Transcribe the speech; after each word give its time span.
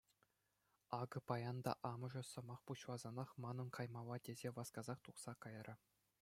Акӑ 1.01 1.19
паян 1.27 1.57
та 1.67 1.73
амӑшӗ 1.91 2.23
сӑмах 2.31 2.61
пуҫласанах 2.73 3.29
манӑн 3.47 3.69
каймалла 3.81 4.17
тесе 4.31 4.49
васкасах 4.59 4.99
тухса 5.11 5.33
кайрӗ. 5.47 5.75